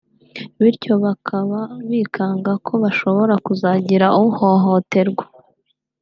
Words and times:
bityo 0.61 0.93
bakaba 1.05 1.59
bikanga 1.89 2.51
ko 2.67 2.73
hashobora 2.83 3.33
kuzagira 3.45 4.05
uhohoterwa 4.27 5.25